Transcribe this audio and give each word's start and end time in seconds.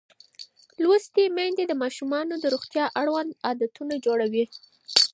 لوستې 0.81 1.23
میندې 1.37 1.63
د 1.67 1.73
ماشومانو 1.83 2.33
د 2.39 2.45
روغتیا 2.53 2.85
اړوند 3.01 3.31
عادتونه 3.47 3.95
جوړوي. 4.05 4.45